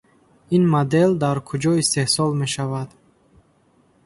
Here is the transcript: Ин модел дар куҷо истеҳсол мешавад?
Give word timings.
Ин 0.55 0.63
модел 0.73 1.11
дар 1.23 1.37
куҷо 1.47 1.73
истеҳсол 1.81 2.31
мешавад? 2.41 2.89